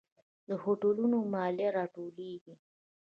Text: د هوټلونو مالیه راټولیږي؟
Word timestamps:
د 0.47 0.49
هوټلونو 0.63 1.17
مالیه 1.33 1.69
راټولیږي؟ 1.77 2.53